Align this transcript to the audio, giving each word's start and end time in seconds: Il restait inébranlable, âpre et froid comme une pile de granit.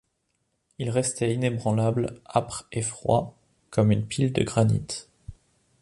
Il 0.79 0.89
restait 0.89 1.31
inébranlable, 1.31 2.23
âpre 2.25 2.65
et 2.71 2.81
froid 2.81 3.37
comme 3.69 3.91
une 3.91 4.07
pile 4.07 4.33
de 4.33 4.41
granit. 4.41 5.05